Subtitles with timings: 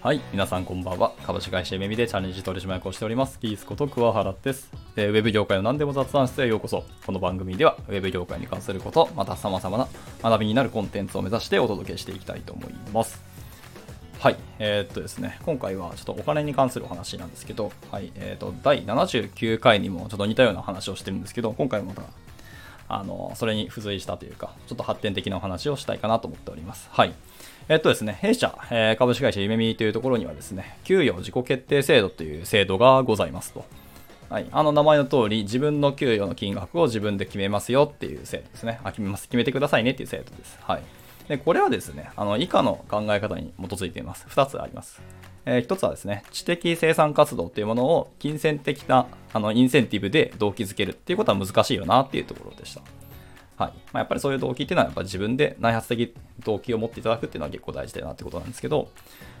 [0.00, 1.12] はい、皆さんこんばんは。
[1.26, 3.40] 株式会社めみでチャレンジ取締役をしております。
[3.40, 5.10] キースこと桑原です、えー。
[5.10, 6.84] ウェブ業界の何でも雑談室へようこそ。
[7.04, 9.88] この番組では、ウェブ業界に関すること、また様々な
[10.22, 13.20] 学びになるコンテンツを目指してお届けしていきたいと思います。
[14.20, 22.02] はい、えー、っとですね、今回はちょっとお金に関するお話なんですけど、はい、えー、っと、第79回にもちょっと似たような話をしてるんですけど、今回もまた
[22.88, 26.88] あの、それに付随したというか、ちょっと発展的なお話をしたいかなと思っております。
[26.92, 27.14] はい。
[27.68, 33.64] えっとですね、弊社、えー、株式会社ゆめみというところにはですね、給与自己決定制度という制度がございますと。
[34.28, 34.46] はい。
[34.52, 38.80] あの名前の通り、自分の給与の金額を自分で決めますよっていう制度ですね。
[38.84, 39.24] あ、決めます。
[39.28, 40.58] 決めてくださいねっていう制度です。
[40.62, 40.82] はい。
[41.28, 44.26] で、これはですね、あの、以下の考え方に基づいています。
[44.28, 45.00] 2つあります。
[45.46, 52.82] えー、一つはですね、知的生産活動っていうものを金銭的なあのインセンティブで動機づけるっていうことは難しいよなっていうところでした。
[53.56, 56.12] はいまあ、やっぱりそういう動機っていうのはやっぱ自分で内発的
[56.44, 58.88] 動機を持っていただくっていうのは結構大事だなってことなんですけど、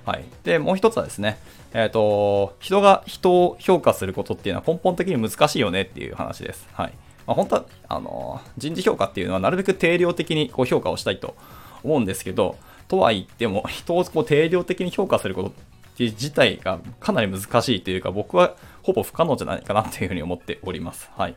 [0.06, 1.38] はい、でもう一つはですね、
[1.72, 6.68] えーと、人が人を評価することっていうのは根本的に難しいよねっていう話です。
[6.74, 6.92] はい
[7.26, 11.34] まあ、本当はあの人事評価っていうのはなるべく定量的にこう評価をしたいと
[11.82, 15.52] 思うんですけど、とは言っても人をこう定量的に評価すること
[15.94, 21.10] って自体がかなり難しいというか僕はほぼ不可能じゃないかなというふうに思っております。
[21.16, 21.36] はい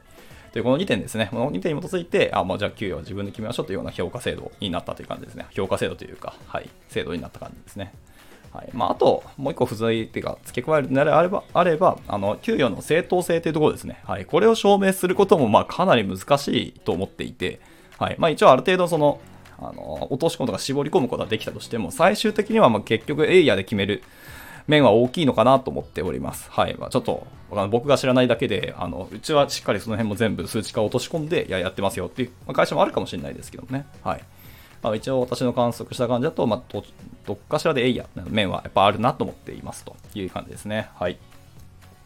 [0.53, 5.45] で、この2点ですね、この2点に基づいて、あ、まあ、じゃあ給与は自分で決めましょうというような評価制度になったという感じですね。
[5.51, 7.93] 評価制度というか、はい、制度になった感じですね。
[8.53, 13.99] はいまあ、あと、もう一個付随手が付け加えるのであれば、あればあの給与の正当性というところですね。
[14.05, 17.59] はい、これを証明することもまあかなり難しいと思っていて、
[17.99, 19.19] はいまあ、一応ある程度その、
[19.59, 24.01] あの落とし込むとか絞り込むことができたとしても、最終的にはまあ結局エイヤーで決める
[24.67, 26.49] 面は大きいのかなと思っております。
[26.51, 26.75] はい。
[26.77, 27.25] まあ、ちょっと、
[27.69, 33.87] 僕が知らないだけで、あの、うちはしっかりその辺も全部数値化を落とし込んで、いや、やってますよっていう、まあ、会社もあるかもしれないですけどね。
[34.03, 34.23] はい。
[34.81, 36.83] まあ、一応私の観測した感じだと、まあ、ど
[37.25, 40.89] どっかしらでエイヤ面はやっぱあるなと思っていますという感じですね。
[40.95, 41.17] はい。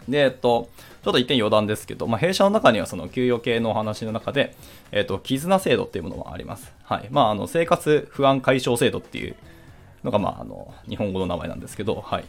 [0.07, 0.69] で、えっと、
[1.03, 4.55] ちょっと一点余談ですけど、まあ、弊社の中にはその給与系のお話の中で、
[4.91, 6.71] えっと、絆制度っていうものもあります。
[6.83, 7.07] はい。
[7.11, 9.35] まあ、あの、生活不安解消制度っていう
[10.03, 12.25] のが、まあ、あの、日本語の名前なんですけど、はい。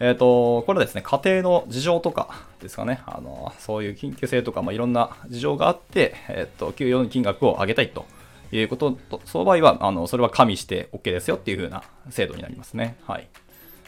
[0.00, 8.06] えっ、ー、と、これはですね、家庭の事情とかですかね、あの、そういう緊急性とか、まあ、いろんな事情があって、えっ、ー、と、給与の金額を上げたいと
[8.52, 12.96] いうことと、その場合は、あの、それは加味して OK ですよっていう風な制度になりますね。
[13.06, 13.28] はい。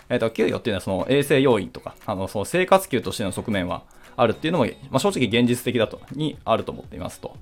[0.09, 3.83] えっ、ー、と、給与っていうのはその衛生要因とか、あの、その生活給としての側面は
[4.17, 7.37] あるっていうのも、まあ、正直現実的だと、にあると思っていますと。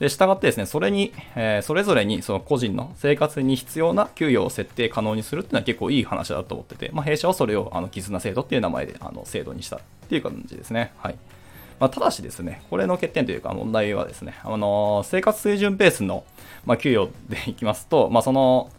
[0.00, 10.92] で、従ってですね、それに、えー、それぞれにその個人の生活に必要な給与を設定可能にするっていうのは結構いい話だと思ってて、まあ、弊社はそれをあの絆制度っていう名前であの制度にしたっていう感じですね。
[10.96, 11.16] はい。
[11.78, 16.24] まあ、ただしですね、これの欠点というか問題はですね、あのー、生活水準ベースの、
[16.64, 18.70] まあ、給与でいきますと、まあ、その、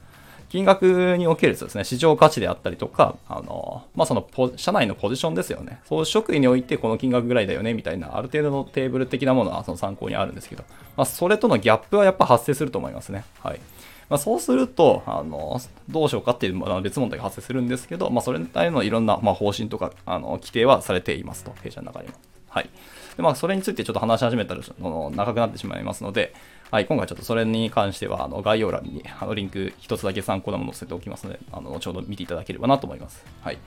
[0.51, 5.79] 金額におけるですね、市場価値であったりとか、あの、まあ、その社内のポジションですよね。
[5.85, 10.65] そう職位においてこの金額ぐらいだよね、みたいな、ある程度のテーブル的なものはその参考にあるんですけど、
[10.97, 13.23] まあ、それとのギャップはやっぱ発生すると思いますね。
[13.39, 13.61] はい。
[14.09, 22.15] まあ、そうすると、あの、どうしようかっていう、まあ、別問題が発生するんですけど、まあ、それに対のいろんな、ま、方針とか、あの、規定はされていますと、弊社の中にも。
[22.49, 22.69] はい。
[23.15, 26.33] で、まあ、それについてちょっと話し始めたら、長くなってしまいますので、
[26.71, 33.25] はい、今回ちょっとそれに関しては、あの概要欄にあのリンク一つだけ参考なもの載せておきますので、あの後ほど見ていただければなと思います。
[33.41, 33.57] はい。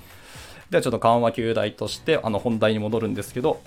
[0.71, 3.61] ではちょっと緩和球大として、あの本題に戻るんですけど、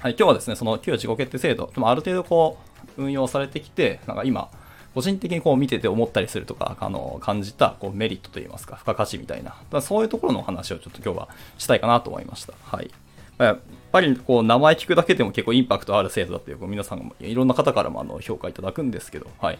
[0.00, 2.58] はい、今日はですね、その旧自己決定制度、ある程度こ
[2.96, 4.50] う、運用されてきて、なんか今、
[4.92, 12.54] 個人的にこう見てて思ったりするとか、あの感じたこうメリットといいますか、付加価値みたいな、だそういうところのお話をちょっと今日はしたいかなと思いました。
[12.64, 12.90] はい。
[13.38, 13.58] やっ
[13.92, 19.58] ぱりこう名前聞くだけでも結構インパクトある制度だっていう皆さんもいろんな方からもあの評価いただくんですけど、はい。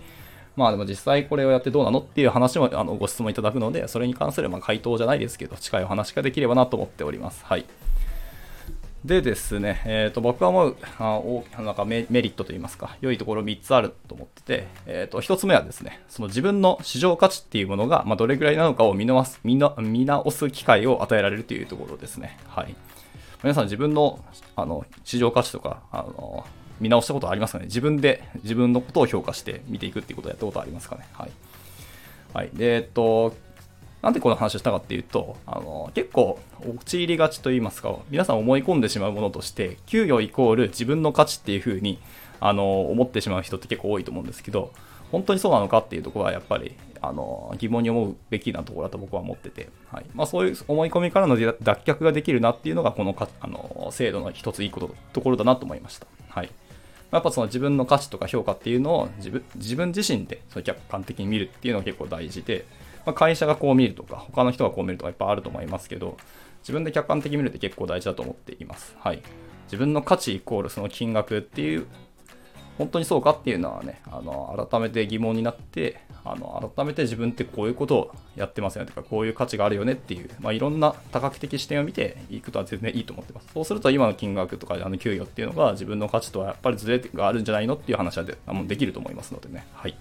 [0.56, 7.44] まあでも実際これをやってどうなのっていう話もあのご質問いただくので、それに関するま回答じゃないですけど、近いお話ができればなと思っております。
[7.44, 7.64] はい。
[9.04, 11.20] でですね、えー、と僕は思うあ
[11.62, 22.36] なんかメリットといいますか、良いところ3つあると思ってて、えー、と1つ目はですね、その自分の市場価値っていうものが、ま、どれぐらいなのかを見直す見直す機会を与えられるというところですね。
[22.48, 22.74] はい。
[23.42, 24.24] 皆さん自分の
[24.56, 26.44] あの市場価値とかあの
[26.80, 27.66] 見直したことありますかね？
[27.66, 31.06] 自分で自分のことを評価して見ていくっていうことをやったことありますかね？
[31.12, 31.30] はい。
[32.34, 32.50] はい。
[32.52, 33.34] で、えっと、
[34.02, 41.98] なんでこの話をしたかっていうと、あの結構陥りがちと言いますか、皆さん思い込んでしまうものとして、給与イコール自分の価値っていうふうに
[42.40, 44.72] あの思ってしまう人って結構多いと思うんですけど、
[45.10, 56.06] 本当にそうなのかっていうところはやっぱりあの疑問に思うべきなところだと僕は思ってて、はいまあ、そういう思い込みからの脱却ができるなっていうのがこのかあの制度の一ついいことところだなと思いました。
[56.28, 56.50] はい
[57.10, 62.66] やっぱその自分の価値とか評価っていうのを自分自分自身でその客観的に見るっていうのが結構大事で、
[63.06, 66.18] まあ、会社がこう見るとか、他の人がこう見るとかいっぱいあると思いますけど、
[66.60, 68.94] 自分で客観的に見るって結構大事だと思っています。
[69.00, 69.22] はい。
[69.64, 71.86] 自分の価値イコールその金額っていう
[72.78, 83.48] 本当にそうかっていうのはね、あの改めて疑問になって、あの改めて自分ってこういうことをやってますよねとか、こういう価値があるよねっていう、まあ、いろんな多角的視点を見ていくとは全然いいと思ってます。
[83.52, 89.66] そうすると今の金額とかあの給与っていうのが自分の価値とはやっぱりズレがあるんじゃないのっていう話はでもできると思いますのでね。
[89.72, 89.96] はい。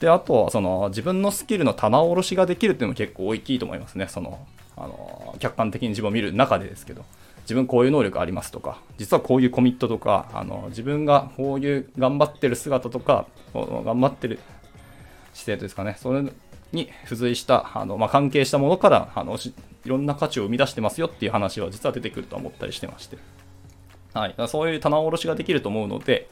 [0.00, 4.08] で、あとはその自分のスキルの棚卸しができるっていうのも結構大きいと思いますね。
[4.08, 7.04] その、あの、客観的に自分を見る中でですけど。
[7.48, 14.38] 自分こういう能力ありますとか、実はこういうコミットとか、あの自分がこういう頑張ってる姿とか、頑張ってる
[15.32, 16.22] 姿勢ですかね、それ
[16.72, 19.38] に付随したあの、まあ、関係したものからあの
[19.86, 23.16] いろんな価値を生み出してますよっていう話は実は出てくると思ったりしてまして、
[24.12, 26.28] はい、そういう棚卸しができると思うので、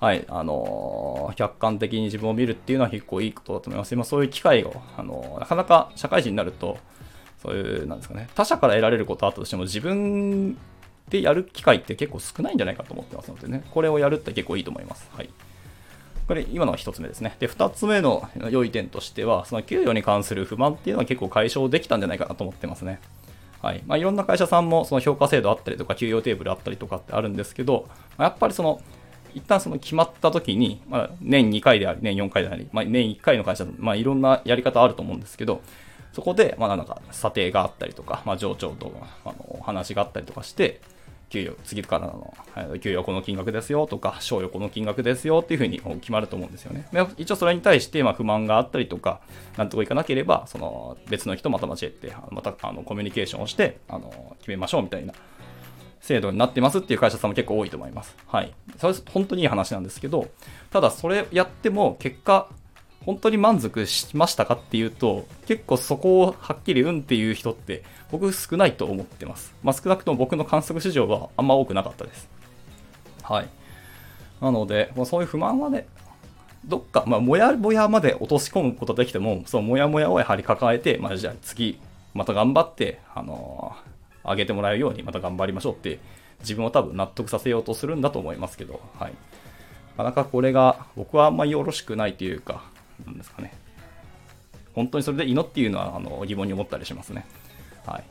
[0.00, 0.24] はい。
[0.28, 3.92] あのー、客観的に自分を見るっていうのは結構いいことだと思います。
[3.92, 6.78] 今そういう機会を、あのー、なかなか社会人になると、
[7.42, 10.56] そういう、なんですかね、他者から得られることあったとしても、自分
[11.08, 15.08] でやる機会って結構少ないんじゃないかと思ってますのでね、これをやるって結構いいと思います。
[15.12, 15.30] はい。
[16.28, 17.34] これ、今のが1つ目ですね。
[17.40, 23.00] で、2つ目の良い点としては、その給与に関する不満っていうのは結構解消できたんじゃないかなと思ってますね。
[23.62, 28.80] はいまあ、いろんな会社さんもその評価制度あったりとか、給与テーブルあったりとかってあるんですけど、ま、やっぱりその、
[29.34, 35.62] 一旦その決まった時に、まあ、年2回であり、年4回であり、まあ、年1回の会社、まあ、いろんなやり方あると思うんですけど、
[36.12, 38.92] そこで、まあ、なんか、査定があったりとか、まあ、上長と
[39.24, 40.80] あの話があったりとかして、
[41.30, 42.34] 給与、次からの、
[42.80, 46.86] 給与この金額ですよとか、賞与この金額ですよっていうふうに決まると思うんですよね。
[47.16, 49.20] 一応それに対して、ま不満があったりとか、
[49.56, 55.14] なんとかいかなければ、その別の人また交えて、またあのコミュニケーションをして、あの決めましょうみたいな
[56.00, 58.16] 制度になってますっていう会社さんも結構多いと思います。
[58.26, 58.52] はい。
[58.78, 60.28] それ本当にいい話なんですけど、
[60.70, 62.48] ただそれやっても結果、
[63.10, 69.52] 本当に満足しましたかっていうと、結構そこをはっきりうんっていう人って僕少ないと思ってます。
[69.64, 72.28] まあ、少なくとも僕の観測市場はあんま多くなかったです。
[73.24, 73.48] はい。
[74.40, 75.88] なので、まあ、そういう不満はね、
[76.64, 81.80] どっか、まあ、もやもやまで落とし込むことできても、そのもやもやをやはり抱えて、まあ、じゃあ次、
[82.14, 85.98] また頑張って、あのー、上げてもらえるようにまた頑張りましょうって、
[86.42, 89.12] 自分を多分納得させようとするんだと思いますけど、はい。
[89.96, 92.69] なかなかこれが僕はあんまりよろしくないというか、
[93.06, 93.52] なんですかね。
[94.74, 97.26] 本当にそれでいいのっていうのはあの疑問に思ったりしますね。
[97.86, 98.04] はい。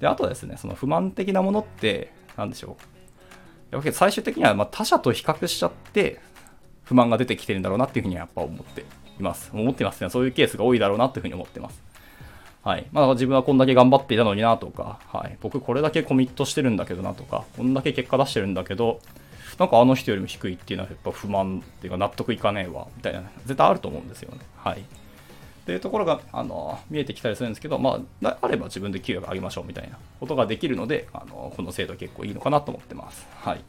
[0.00, 3.74] で、あとはですね、その不満的なものって、なんでしょう。
[3.74, 6.20] やっぱり最終的にはま他者と比較しちゃって、
[6.84, 8.82] 不満が出てきてるんだろうなっていうふうにはやっぱ思って
[9.18, 9.50] います。
[9.54, 10.10] 思ってますね。
[10.10, 11.80] そういうケースが多いだろうなっていうふうに思ってます。
[12.62, 12.86] はい。
[12.92, 15.36] まあ自分はこんだけ頑張っていたのになとか、はい。
[15.40, 19.00] 僕これだけコミットしてるんだけどなとか、こんだけ結果出してるんだけど、
[19.62, 24.40] なんかあの人よりも低いっていうのはやっぱ不満っていうか納得いかねえわみたいな絶対あると思うんですよね。
[24.56, 24.80] はい。
[24.80, 24.84] っ
[25.64, 33.24] ていうところがあの見えてきたりするんですけど、まあ、あれば自分で給与上げましょうみたいなことができるので、あのこの制度結構いいのかなと思ってます。
[33.36, 33.60] はい。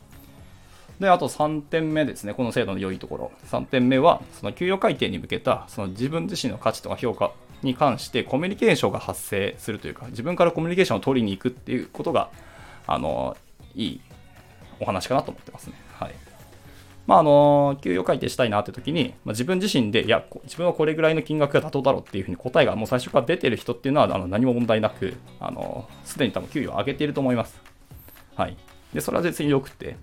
[1.00, 3.32] で、あと3点目ですね、この制度の良いところ。
[3.52, 12.32] 3点目は、その給与改定に向けた、その自分自身の価値とか評価に関してコミュニケーションが発生するというか、自分からコミュニケーションを取りに行くっていうことが、
[12.88, 13.38] あの、
[13.76, 14.02] いい
[14.80, 15.76] お話かなと思ってますね。
[17.06, 27.60] まあ、あの、給与改定したいなって時に、まあ、自分自身で、いや、自分はこれぐらいの金額が妥当だろうっていうふうに答えがもう最初から出てる人っていうのは、あの何も問題なく、あの、すでに多分給与を上げていると思います。
[28.36, 28.58] はい。
[28.94, 29.98] で、それは別に良くて、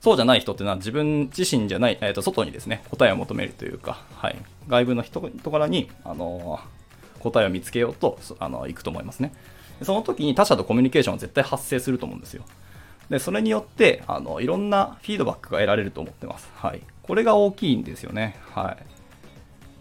[0.00, 4.38] そうじゃない人っていうのは自分自身じゃない、えー、と外にですね、答えを求めるというか、はい。
[4.66, 6.58] 外部の人からに、あの
[7.18, 9.32] 答えを見つけようと、あの、行くと思いますね。
[9.82, 12.44] その時に他者とコミュニケーションは絶対発生すると思うんですよ。
[13.10, 16.48] で、それによって、あの、いろんなフィードバックが得られると思ってます。
[16.54, 16.80] はい。
[17.02, 18.38] これが大きいんですよね。
[18.54, 18.84] はい。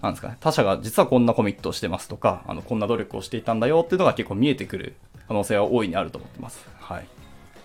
[0.02, 0.38] なんですかね。
[0.40, 4.96] 他者が実はこんなコミットをしてますとか、あの、こんな努力をしていたんだよっていうのが結構見えてくる
[5.28, 6.68] 可能性は大いにあると思ってます。
[6.80, 7.08] はい。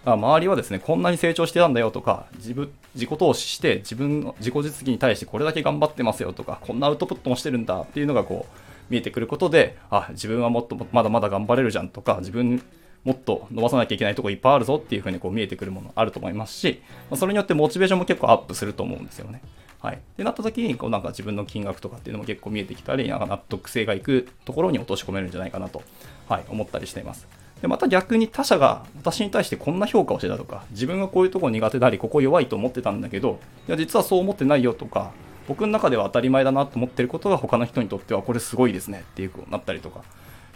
[0.05, 8.59] 周りはですね、こんなに成長してたんだよとか、自分、自己投資して自分の自己実技に対してこれだけ頑張ってますよとか、こんなアウトプットもしてるんだっていうのがこう、
[8.91, 12.63] 見えてくることで、あ、自分はもっとまだまだ頑張れるじゃんとか、自分
[13.05, 16.83] もっと伸ばさなきゃいけないとこいっぱいあるぞっていうふうにこう見えてくるものあると思いますし、
[17.15, 19.43] それによってモチベーションも結構アップすると思うんですよね。
[19.81, 19.97] はい。
[19.97, 25.83] ってなった時に、こうなんか自分の金額とかっていうのも結構見えてきたり、なんか納得性がいくところに落とし込めるんじゃないかなと、
[26.27, 27.29] はい、思ったりしています。
[27.61, 35.13] で、また逆に他者が私に対してこんな評価をしてたとか、自分がこういうとこ苦手であり、ここ弱いと思ってたんだけど、いや、実はそう思ってないよとか、
[35.47, 40.03] 僕の中では当たり前だなと思ってることが他の人にとってはこれすごいですねっていうことになったりとか、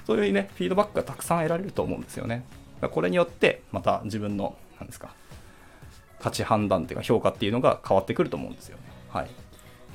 [0.09, 2.43] そういうね、フィードバックがたくさん得られると思うんですよね。
[2.81, 5.11] これによって、また自分の、なんですか、
[6.19, 8.85] 価値判断というか評価っていうのが変わってくると思うんですよね。
[9.11, 9.29] はい。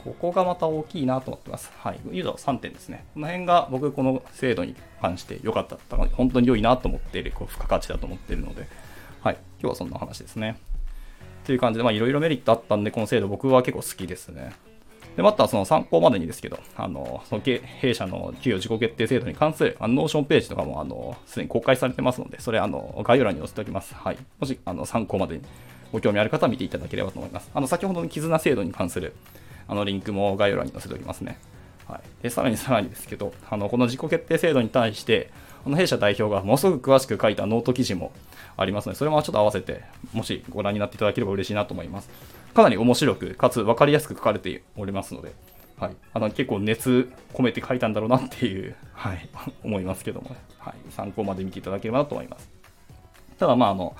[0.03, 1.71] ここがまた大きいなと思ってます。
[1.79, 1.99] はい。
[2.11, 3.05] ユーザー3点ですね。
[3.15, 5.79] この辺が僕この制度に関して良かった、
[6.15, 8.67] 本当に良いなと思っている、こう付加価値だと思っているので、
[9.23, 9.37] はい。
[9.59, 10.59] 今日はそんな話ですね。
[11.43, 14.53] という感じで、まあいろいろメリットあったんで、この制度僕は結構好きですね。
[15.15, 23.93] で、またその参考までにですけど、あの、その弊社の給与自己決定制度に関するあの Notionページとかも、あの、すでに公開されてますので、それ、あの、概要欄に載せておきます。
[23.93, 24.17] はい。
[24.39, 25.43] もし、あの、参考までに
[25.91, 27.51] ご興味ある方は見ていただければと思います。
[27.53, 29.13] あの、先ほどの絆制度に関する、
[29.67, 31.37] あの、リンクも概要欄に載せておきますね。
[31.87, 32.23] はい。
[32.23, 35.29] で、さらにさらにですけど、あの、この自己決定制度に対して、
[35.65, 38.11] あの弊社代表がものすごく詳しく書いたノート記事も
[38.57, 42.09] ありますので、それもちょっと合わせて、もしご覧になっていただければ嬉しいなと思います。
[42.53, 45.33] かなり面白く、かつ分かりやすく書かれておりますので、
[45.79, 49.27] はい、あの結構熱込めて書いたんだろうなっていう、はい、
[49.63, 52.49] 思いますけども、はい、参考まで見ていただければなと思います。
[53.39, 53.95] ただまああの、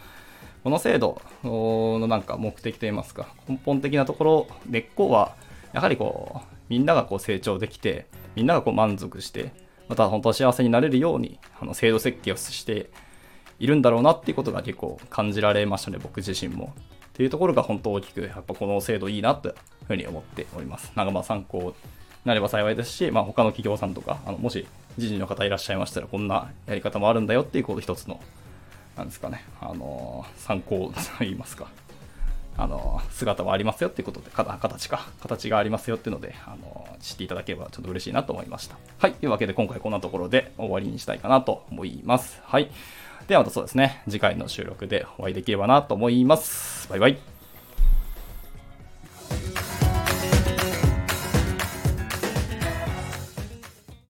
[0.64, 5.36] この制度のなんか目的といいますか、根本的なところ、根っこは、
[5.74, 8.06] やはりこう、みんながこう成長できて、
[8.36, 9.52] みんながこう満足して、
[9.90, 12.90] また本当は幸せになれるように、あの制度設計をして
[13.60, 16.74] いるんだろうなっていうことが結構感じられましたね、僕自身も。
[17.14, 19.56] っていうところが本当大きく、やっぱこの制度いいなという
[19.88, 20.92] ふうに思っております。
[20.96, 21.74] なんかまあ参考に
[22.26, 24.66] なれば幸いですし、まあ、他の企業さんとか、あのもし
[25.00, 28.20] 知事の方いらっしゃいましたら、こんなやり方もあるんだよっていうこと一つの、
[28.98, 31.68] なんですかね、あの参考といいますか、
[32.58, 38.76] あの姿はありますよっていうことで、形か、形がありますよっていうので、あの知っていただければちょっと嬉しいなと思いました。
[38.98, 39.14] はい。
[39.14, 42.42] というわけで今回こんなところで終わりにしたいかなと思います。
[42.44, 42.72] はい。
[43.28, 46.90] ではまたそうですね、次回の収録でお会いできればなと思います。
[46.90, 47.33] バイバイ。